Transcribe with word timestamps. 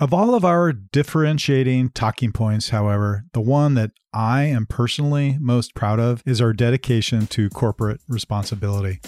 Of 0.00 0.14
all 0.14 0.36
of 0.36 0.44
our 0.44 0.72
differentiating 0.72 1.90
talking 1.90 2.30
points, 2.30 2.68
however, 2.68 3.24
the 3.32 3.40
one 3.40 3.74
that 3.74 3.90
I 4.14 4.44
am 4.44 4.64
personally 4.64 5.36
most 5.40 5.74
proud 5.74 5.98
of 5.98 6.22
is 6.24 6.40
our 6.40 6.52
dedication 6.52 7.26
to 7.26 7.50
corporate 7.50 8.00
responsibility. 8.06 9.00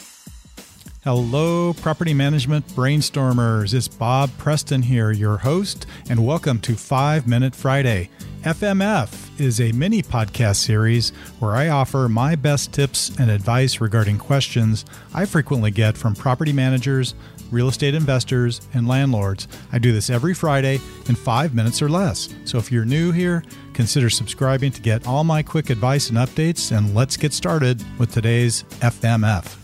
Hello, 1.04 1.74
property 1.74 2.12
management 2.12 2.66
brainstormers. 2.70 3.72
It's 3.72 3.86
Bob 3.86 4.36
Preston 4.36 4.82
here, 4.82 5.12
your 5.12 5.36
host, 5.36 5.86
and 6.08 6.26
welcome 6.26 6.58
to 6.58 6.74
5 6.74 7.24
Minute 7.24 7.54
Friday. 7.54 8.10
FMF 8.42 9.38
is 9.38 9.60
a 9.60 9.70
mini 9.72 10.02
podcast 10.02 10.56
series 10.56 11.10
where 11.40 11.52
I 11.52 11.68
offer 11.68 12.08
my 12.08 12.34
best 12.36 12.72
tips 12.72 13.14
and 13.18 13.30
advice 13.30 13.82
regarding 13.82 14.16
questions 14.16 14.86
I 15.12 15.26
frequently 15.26 15.70
get 15.70 15.94
from 15.94 16.14
property 16.14 16.52
managers, 16.52 17.14
real 17.50 17.68
estate 17.68 17.94
investors, 17.94 18.62
and 18.72 18.88
landlords. 18.88 19.46
I 19.72 19.78
do 19.78 19.92
this 19.92 20.08
every 20.08 20.32
Friday 20.32 20.80
in 21.06 21.16
five 21.16 21.54
minutes 21.54 21.82
or 21.82 21.90
less. 21.90 22.34
So 22.46 22.56
if 22.56 22.72
you're 22.72 22.86
new 22.86 23.12
here, 23.12 23.44
consider 23.74 24.08
subscribing 24.08 24.72
to 24.72 24.80
get 24.80 25.06
all 25.06 25.22
my 25.22 25.42
quick 25.42 25.68
advice 25.68 26.08
and 26.08 26.16
updates. 26.16 26.74
And 26.74 26.94
let's 26.94 27.18
get 27.18 27.34
started 27.34 27.84
with 27.98 28.10
today's 28.10 28.62
FMF. 28.80 29.59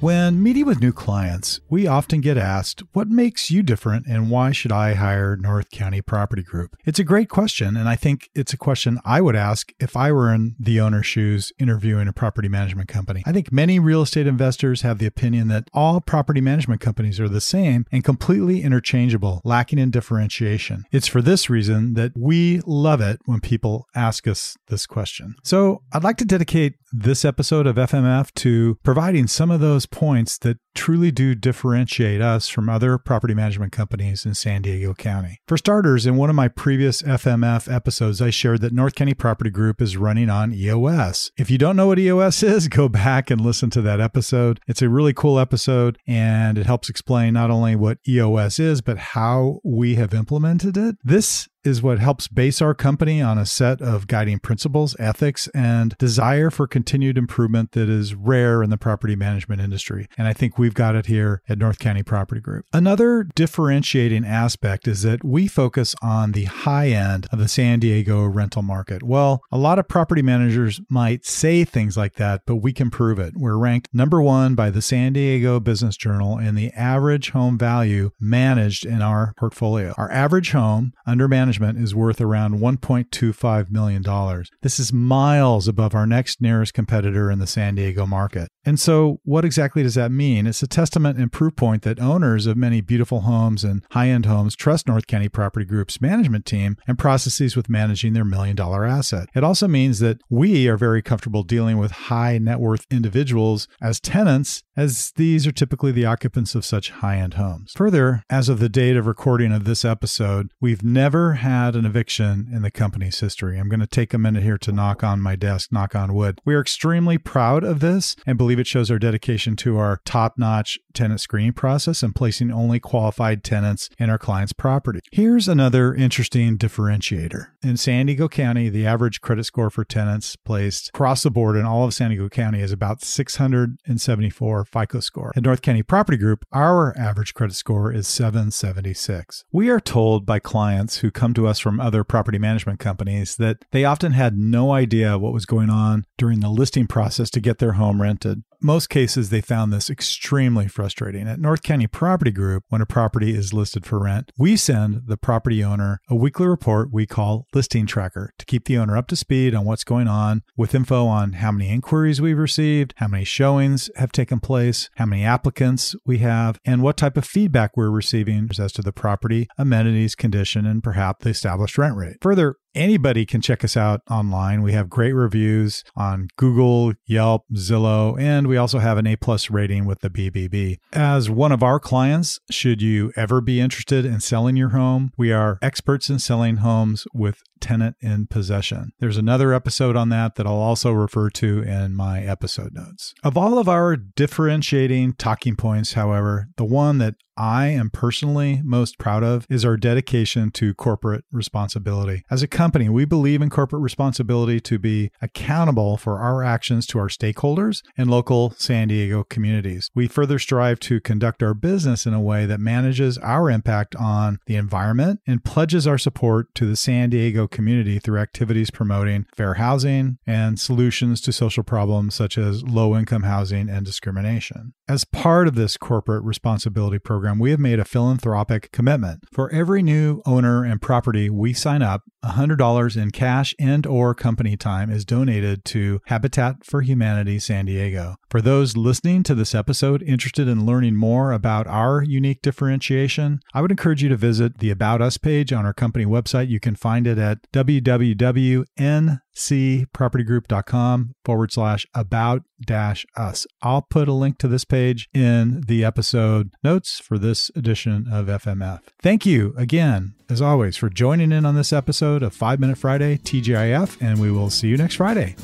When 0.00 0.40
meeting 0.40 0.64
with 0.64 0.80
new 0.80 0.92
clients, 0.92 1.58
we 1.68 1.88
often 1.88 2.20
get 2.20 2.38
asked, 2.38 2.84
What 2.92 3.08
makes 3.08 3.50
you 3.50 3.64
different 3.64 4.06
and 4.06 4.30
why 4.30 4.52
should 4.52 4.70
I 4.70 4.94
hire 4.94 5.36
North 5.36 5.72
County 5.72 6.00
Property 6.00 6.44
Group? 6.44 6.76
It's 6.84 7.00
a 7.00 7.04
great 7.04 7.28
question, 7.28 7.76
and 7.76 7.88
I 7.88 7.96
think 7.96 8.30
it's 8.32 8.52
a 8.52 8.56
question 8.56 9.00
I 9.04 9.20
would 9.20 9.34
ask 9.34 9.72
if 9.80 9.96
I 9.96 10.12
were 10.12 10.32
in 10.32 10.54
the 10.56 10.80
owner's 10.80 11.06
shoes 11.06 11.52
interviewing 11.58 12.06
a 12.06 12.12
property 12.12 12.48
management 12.48 12.88
company. 12.88 13.24
I 13.26 13.32
think 13.32 13.50
many 13.50 13.80
real 13.80 14.02
estate 14.02 14.28
investors 14.28 14.82
have 14.82 14.98
the 14.98 15.06
opinion 15.06 15.48
that 15.48 15.68
all 15.74 16.00
property 16.00 16.40
management 16.40 16.80
companies 16.80 17.18
are 17.18 17.28
the 17.28 17.40
same 17.40 17.84
and 17.90 18.04
completely 18.04 18.62
interchangeable, 18.62 19.42
lacking 19.44 19.80
in 19.80 19.90
differentiation. 19.90 20.84
It's 20.92 21.08
for 21.08 21.20
this 21.20 21.50
reason 21.50 21.94
that 21.94 22.12
we 22.16 22.60
love 22.66 23.00
it 23.00 23.18
when 23.24 23.40
people 23.40 23.88
ask 23.96 24.28
us 24.28 24.56
this 24.68 24.86
question. 24.86 25.34
So 25.42 25.82
I'd 25.92 26.04
like 26.04 26.18
to 26.18 26.24
dedicate 26.24 26.74
this 26.92 27.24
episode 27.24 27.66
of 27.66 27.76
FMF 27.76 28.32
to 28.34 28.78
providing 28.82 29.26
some 29.26 29.50
of 29.50 29.60
those 29.60 29.86
points 29.90 30.38
that 30.38 30.58
truly 30.74 31.10
do 31.10 31.34
differentiate 31.34 32.20
us 32.20 32.48
from 32.48 32.68
other 32.68 32.98
property 32.98 33.34
management 33.34 33.72
companies 33.72 34.24
in 34.24 34.34
San 34.34 34.62
Diego 34.62 34.94
County. 34.94 35.40
For 35.48 35.56
starters, 35.56 36.06
in 36.06 36.16
one 36.16 36.30
of 36.30 36.36
my 36.36 36.48
previous 36.48 37.02
FMF 37.02 37.72
episodes, 37.72 38.22
I 38.22 38.30
shared 38.30 38.60
that 38.60 38.72
North 38.72 38.94
County 38.94 39.14
Property 39.14 39.50
Group 39.50 39.82
is 39.82 39.96
running 39.96 40.30
on 40.30 40.52
EOS. 40.52 41.32
If 41.36 41.50
you 41.50 41.58
don't 41.58 41.76
know 41.76 41.88
what 41.88 41.98
EOS 41.98 42.42
is, 42.42 42.68
go 42.68 42.88
back 42.88 43.30
and 43.30 43.40
listen 43.40 43.70
to 43.70 43.82
that 43.82 44.00
episode. 44.00 44.60
It's 44.68 44.82
a 44.82 44.88
really 44.88 45.12
cool 45.12 45.38
episode 45.38 45.98
and 46.06 46.56
it 46.56 46.66
helps 46.66 46.88
explain 46.88 47.34
not 47.34 47.50
only 47.50 47.74
what 47.74 47.98
EOS 48.06 48.60
is, 48.60 48.80
but 48.80 48.98
how 48.98 49.60
we 49.64 49.96
have 49.96 50.14
implemented 50.14 50.76
it. 50.76 50.96
This 51.02 51.48
is 51.68 51.82
what 51.82 52.00
helps 52.00 52.26
base 52.26 52.60
our 52.60 52.74
company 52.74 53.20
on 53.20 53.38
a 53.38 53.46
set 53.46 53.80
of 53.80 54.06
guiding 54.06 54.38
principles, 54.38 54.96
ethics, 54.98 55.46
and 55.48 55.96
desire 55.98 56.50
for 56.50 56.66
continued 56.66 57.18
improvement 57.18 57.72
that 57.72 57.88
is 57.88 58.14
rare 58.14 58.62
in 58.62 58.70
the 58.70 58.78
property 58.78 59.14
management 59.14 59.60
industry. 59.60 60.08
And 60.16 60.26
I 60.26 60.32
think 60.32 60.58
we've 60.58 60.74
got 60.74 60.96
it 60.96 61.06
here 61.06 61.42
at 61.48 61.58
North 61.58 61.78
County 61.78 62.02
Property 62.02 62.40
Group. 62.40 62.64
Another 62.72 63.24
differentiating 63.34 64.24
aspect 64.24 64.88
is 64.88 65.02
that 65.02 65.22
we 65.22 65.46
focus 65.46 65.94
on 66.02 66.32
the 66.32 66.46
high 66.46 66.88
end 66.88 67.28
of 67.30 67.38
the 67.38 67.48
San 67.48 67.78
Diego 67.78 68.24
rental 68.24 68.62
market. 68.62 69.02
Well, 69.02 69.42
a 69.52 69.58
lot 69.58 69.78
of 69.78 69.86
property 69.86 70.22
managers 70.22 70.80
might 70.88 71.26
say 71.26 71.64
things 71.64 71.96
like 71.96 72.14
that, 72.14 72.42
but 72.46 72.56
we 72.56 72.72
can 72.72 72.90
prove 72.90 73.18
it. 73.18 73.34
We're 73.36 73.58
ranked 73.58 73.90
number 73.92 74.22
one 74.22 74.54
by 74.54 74.70
the 74.70 74.82
San 74.82 75.12
Diego 75.12 75.60
Business 75.60 75.96
Journal 75.96 76.38
in 76.38 76.54
the 76.54 76.72
average 76.72 77.30
home 77.30 77.58
value 77.58 78.10
managed 78.18 78.86
in 78.86 79.02
our 79.02 79.34
portfolio. 79.36 79.94
Our 79.98 80.10
average 80.10 80.52
home 80.52 80.94
under 81.06 81.28
management 81.28 81.57
is 81.62 81.94
worth 81.94 82.20
around 82.20 82.60
$1.25 82.60 83.70
million. 83.70 84.44
This 84.62 84.78
is 84.78 84.92
miles 84.92 85.68
above 85.68 85.94
our 85.94 86.06
next 86.06 86.40
nearest 86.40 86.74
competitor 86.74 87.30
in 87.30 87.38
the 87.38 87.46
San 87.46 87.74
Diego 87.74 88.06
market. 88.06 88.48
And 88.64 88.78
so, 88.78 89.20
what 89.24 89.46
exactly 89.46 89.82
does 89.82 89.94
that 89.94 90.12
mean? 90.12 90.46
It's 90.46 90.62
a 90.62 90.66
testament 90.66 91.18
and 91.18 91.32
proof 91.32 91.56
point 91.56 91.82
that 91.82 91.98
owners 92.00 92.46
of 92.46 92.56
many 92.56 92.82
beautiful 92.82 93.22
homes 93.22 93.64
and 93.64 93.82
high 93.92 94.08
end 94.08 94.26
homes 94.26 94.54
trust 94.54 94.86
North 94.86 95.06
County 95.06 95.28
Property 95.30 95.64
Group's 95.64 96.02
management 96.02 96.44
team 96.44 96.76
and 96.86 96.98
processes 96.98 97.56
with 97.56 97.70
managing 97.70 98.12
their 98.12 98.26
million 98.26 98.54
dollar 98.54 98.84
asset. 98.84 99.28
It 99.34 99.42
also 99.42 99.68
means 99.68 100.00
that 100.00 100.20
we 100.28 100.68
are 100.68 100.76
very 100.76 101.00
comfortable 101.00 101.44
dealing 101.44 101.78
with 101.78 101.92
high 101.92 102.36
net 102.36 102.60
worth 102.60 102.86
individuals 102.90 103.68
as 103.80 104.00
tenants, 104.00 104.62
as 104.76 105.12
these 105.16 105.46
are 105.46 105.52
typically 105.52 105.92
the 105.92 106.04
occupants 106.04 106.54
of 106.54 106.64
such 106.64 106.90
high 106.90 107.16
end 107.16 107.34
homes. 107.34 107.72
Further, 107.76 108.22
as 108.28 108.50
of 108.50 108.58
the 108.58 108.68
date 108.68 108.96
of 108.96 109.06
recording 109.06 109.50
of 109.50 109.64
this 109.64 109.84
episode, 109.84 110.50
we've 110.60 110.84
never 110.84 111.34
had 111.34 111.47
an 111.48 111.86
eviction 111.86 112.48
in 112.52 112.62
the 112.62 112.70
company's 112.70 113.20
history. 113.20 113.58
I'm 113.58 113.68
going 113.68 113.80
to 113.80 113.86
take 113.86 114.12
a 114.12 114.18
minute 114.18 114.42
here 114.42 114.58
to 114.58 114.72
knock 114.72 115.02
on 115.02 115.20
my 115.20 115.36
desk, 115.36 115.72
knock 115.72 115.94
on 115.94 116.12
wood. 116.12 116.40
We 116.44 116.54
are 116.54 116.60
extremely 116.60 117.18
proud 117.18 117.64
of 117.64 117.80
this 117.80 118.16
and 118.26 118.36
believe 118.36 118.58
it 118.58 118.66
shows 118.66 118.90
our 118.90 118.98
dedication 118.98 119.56
to 119.56 119.78
our 119.78 120.00
top 120.04 120.38
notch 120.38 120.78
tenant 120.92 121.20
screening 121.20 121.52
process 121.52 122.02
and 122.02 122.14
placing 122.14 122.50
only 122.50 122.80
qualified 122.80 123.44
tenants 123.44 123.88
in 123.98 124.10
our 124.10 124.18
client's 124.18 124.52
property. 124.52 125.00
Here's 125.12 125.48
another 125.48 125.94
interesting 125.94 126.58
differentiator. 126.58 127.48
In 127.62 127.76
San 127.76 128.06
Diego 128.06 128.28
County, 128.28 128.68
the 128.68 128.86
average 128.86 129.20
credit 129.20 129.44
score 129.44 129.70
for 129.70 129.84
tenants 129.84 130.36
placed 130.36 130.88
across 130.88 131.22
the 131.22 131.30
board 131.30 131.56
in 131.56 131.64
all 131.64 131.84
of 131.84 131.94
San 131.94 132.10
Diego 132.10 132.28
County 132.28 132.60
is 132.60 132.72
about 132.72 133.02
674 133.02 134.64
FICO 134.64 135.00
score. 135.00 135.32
At 135.36 135.44
North 135.44 135.62
County 135.62 135.82
Property 135.82 136.18
Group, 136.18 136.44
our 136.52 136.96
average 136.98 137.32
credit 137.34 137.54
score 137.54 137.92
is 137.92 138.08
776. 138.08 139.44
We 139.52 139.70
are 139.70 139.80
told 139.80 140.26
by 140.26 140.40
clients 140.40 140.98
who 140.98 141.10
come 141.10 141.27
to 141.34 141.46
us 141.46 141.58
from 141.58 141.80
other 141.80 142.04
property 142.04 142.38
management 142.38 142.80
companies 142.80 143.36
that 143.36 143.64
they 143.72 143.84
often 143.84 144.12
had 144.12 144.36
no 144.36 144.72
idea 144.72 145.18
what 145.18 145.32
was 145.32 145.46
going 145.46 145.70
on 145.70 146.04
during 146.16 146.40
the 146.40 146.48
listing 146.48 146.86
process 146.86 147.30
to 147.30 147.40
get 147.40 147.58
their 147.58 147.72
home 147.72 148.00
rented 148.00 148.42
most 148.60 148.88
cases, 148.88 149.30
they 149.30 149.40
found 149.40 149.72
this 149.72 149.90
extremely 149.90 150.68
frustrating. 150.68 151.28
At 151.28 151.40
North 151.40 151.62
County 151.62 151.86
Property 151.86 152.30
Group, 152.30 152.64
when 152.68 152.80
a 152.80 152.86
property 152.86 153.34
is 153.34 153.52
listed 153.52 153.86
for 153.86 153.98
rent, 153.98 154.32
we 154.38 154.56
send 154.56 155.02
the 155.06 155.16
property 155.16 155.62
owner 155.62 156.00
a 156.08 156.16
weekly 156.16 156.46
report 156.46 156.88
we 156.92 157.06
call 157.06 157.46
Listing 157.54 157.86
Tracker 157.86 158.32
to 158.38 158.46
keep 158.46 158.64
the 158.64 158.78
owner 158.78 158.96
up 158.96 159.06
to 159.08 159.16
speed 159.16 159.54
on 159.54 159.64
what's 159.64 159.84
going 159.84 160.08
on 160.08 160.42
with 160.56 160.74
info 160.74 161.06
on 161.06 161.34
how 161.34 161.52
many 161.52 161.70
inquiries 161.70 162.20
we've 162.20 162.38
received, 162.38 162.94
how 162.96 163.08
many 163.08 163.24
showings 163.24 163.90
have 163.96 164.12
taken 164.12 164.40
place, 164.40 164.90
how 164.96 165.06
many 165.06 165.24
applicants 165.24 165.94
we 166.04 166.18
have, 166.18 166.58
and 166.64 166.82
what 166.82 166.96
type 166.96 167.16
of 167.16 167.24
feedback 167.24 167.76
we're 167.76 167.90
receiving 167.90 168.48
as 168.58 168.72
to 168.72 168.82
the 168.82 168.92
property, 168.92 169.48
amenities, 169.58 170.14
condition, 170.14 170.66
and 170.66 170.82
perhaps 170.82 171.24
the 171.24 171.30
established 171.30 171.78
rent 171.78 171.96
rate. 171.96 172.16
Further, 172.20 172.56
anybody 172.78 173.26
can 173.26 173.40
check 173.40 173.64
us 173.64 173.76
out 173.76 174.02
online. 174.08 174.62
We 174.62 174.72
have 174.72 174.88
great 174.88 175.12
reviews 175.12 175.82
on 175.96 176.28
Google, 176.36 176.94
Yelp, 177.06 177.44
Zillow, 177.52 178.18
and 178.18 178.46
we 178.46 178.56
also 178.56 178.78
have 178.78 178.96
an 178.96 179.06
A 179.06 179.16
plus 179.16 179.50
rating 179.50 179.84
with 179.84 180.00
the 180.00 180.08
BBB. 180.08 180.78
As 180.92 181.28
one 181.28 181.52
of 181.52 181.62
our 181.62 181.80
clients, 181.80 182.38
should 182.50 182.80
you 182.80 183.12
ever 183.16 183.40
be 183.40 183.60
interested 183.60 184.04
in 184.04 184.20
selling 184.20 184.56
your 184.56 184.70
home, 184.70 185.12
we 185.18 185.32
are 185.32 185.58
experts 185.60 186.08
in 186.08 186.20
selling 186.20 186.58
homes 186.58 187.06
with 187.12 187.42
tenant 187.60 187.96
in 188.00 188.26
possession. 188.26 188.92
There's 189.00 189.16
another 189.16 189.52
episode 189.52 189.96
on 189.96 190.10
that 190.10 190.36
that 190.36 190.46
I'll 190.46 190.54
also 190.54 190.92
refer 190.92 191.28
to 191.30 191.62
in 191.62 191.96
my 191.96 192.22
episode 192.22 192.72
notes. 192.72 193.14
Of 193.24 193.36
all 193.36 193.58
of 193.58 193.68
our 193.68 193.96
differentiating 193.96 195.14
talking 195.14 195.56
points, 195.56 195.94
however, 195.94 196.48
the 196.56 196.64
one 196.64 196.98
that 196.98 197.14
I 197.36 197.66
am 197.66 197.90
personally 197.90 198.62
most 198.64 198.98
proud 198.98 199.22
of 199.22 199.46
is 199.48 199.64
our 199.64 199.76
dedication 199.76 200.50
to 200.52 200.74
corporate 200.74 201.24
responsibility. 201.30 202.24
As 202.30 202.42
a 202.42 202.48
company, 202.48 202.67
we 202.68 203.04
believe 203.04 203.40
in 203.40 203.50
corporate 203.50 203.82
responsibility 203.82 204.60
to 204.60 204.78
be 204.78 205.10
accountable 205.22 205.96
for 205.96 206.18
our 206.18 206.44
actions 206.44 206.86
to 206.86 206.98
our 206.98 207.08
stakeholders 207.08 207.82
and 207.96 208.10
local 208.10 208.50
San 208.58 208.88
Diego 208.88 209.24
communities. 209.24 209.90
We 209.94 210.06
further 210.06 210.38
strive 210.38 210.78
to 210.80 211.00
conduct 211.00 211.42
our 211.42 211.54
business 211.54 212.04
in 212.06 212.12
a 212.12 212.20
way 212.20 212.44
that 212.46 212.60
manages 212.60 213.16
our 213.18 213.50
impact 213.50 213.96
on 213.96 214.38
the 214.46 214.56
environment 214.56 215.20
and 215.26 215.44
pledges 215.44 215.86
our 215.86 215.98
support 215.98 216.54
to 216.56 216.66
the 216.66 216.76
San 216.76 217.10
Diego 217.10 217.48
community 217.48 217.98
through 217.98 218.18
activities 218.18 218.70
promoting 218.70 219.26
fair 219.34 219.54
housing 219.54 220.18
and 220.26 220.60
solutions 220.60 221.20
to 221.22 221.32
social 221.32 221.62
problems 221.62 222.14
such 222.14 222.36
as 222.36 222.62
low 222.62 222.96
income 222.96 223.22
housing 223.22 223.70
and 223.70 223.86
discrimination. 223.86 224.74
As 224.86 225.04
part 225.04 225.48
of 225.48 225.54
this 225.54 225.76
corporate 225.76 226.24
responsibility 226.24 226.98
program, 226.98 227.38
we 227.38 227.50
have 227.50 227.60
made 227.60 227.80
a 227.80 227.84
philanthropic 227.84 228.72
commitment. 228.72 229.24
For 229.32 229.50
every 229.50 229.82
new 229.82 230.22
owner 230.26 230.64
and 230.64 230.82
property 230.82 231.30
we 231.30 231.52
sign 231.54 231.82
up, 231.82 232.02
$100 232.48 232.96
in 232.96 233.10
cash 233.10 233.54
and 233.58 233.86
or 233.86 234.14
company 234.14 234.56
time 234.56 234.90
is 234.90 235.04
donated 235.04 235.64
to 235.66 236.00
Habitat 236.06 236.64
for 236.64 236.82
Humanity 236.82 237.38
San 237.38 237.66
Diego. 237.66 238.16
For 238.30 238.40
those 238.40 238.76
listening 238.76 239.22
to 239.24 239.34
this 239.34 239.54
episode 239.54 240.02
interested 240.02 240.48
in 240.48 240.66
learning 240.66 240.96
more 240.96 241.32
about 241.32 241.66
our 241.66 242.02
unique 242.02 242.42
differentiation, 242.42 243.40
I 243.52 243.60
would 243.60 243.70
encourage 243.70 244.02
you 244.02 244.08
to 244.08 244.16
visit 244.16 244.58
the 244.58 244.70
About 244.70 245.02
Us 245.02 245.18
page 245.18 245.52
on 245.52 245.66
our 245.66 245.74
company 245.74 246.06
website. 246.06 246.48
You 246.48 246.60
can 246.60 246.74
find 246.74 247.06
it 247.06 247.18
at 247.18 247.38
www.n 247.52 249.20
cpropertygroup.com 249.38 251.14
forward 251.24 251.52
slash 251.52 251.86
about 251.94 252.42
dash 252.64 253.06
us. 253.16 253.46
I'll 253.62 253.82
put 253.82 254.08
a 254.08 254.12
link 254.12 254.38
to 254.38 254.48
this 254.48 254.64
page 254.64 255.08
in 255.14 255.62
the 255.66 255.84
episode 255.84 256.50
notes 256.62 256.98
for 257.00 257.18
this 257.18 257.50
edition 257.54 258.06
of 258.10 258.26
FMF. 258.26 258.80
Thank 259.00 259.24
you 259.24 259.54
again, 259.56 260.14
as 260.28 260.42
always, 260.42 260.76
for 260.76 260.88
joining 260.88 261.32
in 261.32 261.46
on 261.46 261.54
this 261.54 261.72
episode 261.72 262.22
of 262.22 262.34
Five 262.34 262.60
Minute 262.60 262.78
Friday 262.78 263.18
TGIF, 263.18 263.96
and 264.00 264.20
we 264.20 264.30
will 264.30 264.50
see 264.50 264.68
you 264.68 264.76
next 264.76 264.96
Friday. 264.96 265.36